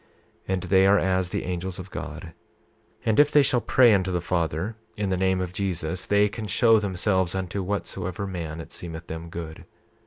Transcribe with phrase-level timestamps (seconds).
[0.47, 2.33] 28:30 And they are as the angels of God,
[3.05, 6.47] and if they shall pray unto the Father in the name of Jesus they can
[6.47, 9.63] show themselves unto whatsoever man it seemeth them good.